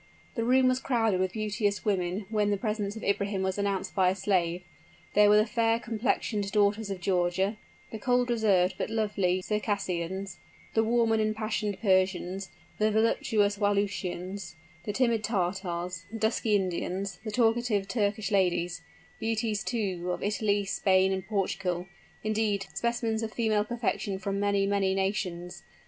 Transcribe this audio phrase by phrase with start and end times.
[0.33, 4.09] The room was crowded with beauteous women when the presence of Ibrahim was announced by
[4.09, 4.63] a slave.
[5.13, 7.57] There were the fair complexioned daughters of Georgia
[7.91, 10.39] the cold, reserved, but lovely Circassians
[10.73, 17.29] the warm and impassioned Persians the voluptuous Wallachians the timid Tartars the dusky Indians the
[17.29, 18.81] talkative Turkish ladies
[19.19, 21.85] beauties, too, of Italy, Spain, and Portugal
[22.23, 25.61] indeed, specimens of female perfection from many, many nations.